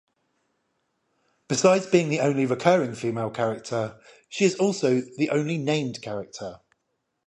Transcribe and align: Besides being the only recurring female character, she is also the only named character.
Besides 1.47 1.85
being 1.85 2.09
the 2.09 2.21
only 2.21 2.47
recurring 2.47 2.95
female 2.95 3.29
character, 3.29 4.01
she 4.29 4.45
is 4.45 4.55
also 4.55 4.99
the 5.01 5.29
only 5.29 5.59
named 5.59 6.01
character. 6.01 6.59